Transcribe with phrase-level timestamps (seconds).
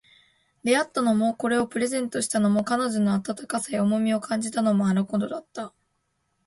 [0.63, 5.75] 出会ったのも、これをプレゼントしたのも、彼女の温かさや重みを感じたのも、あの頃だった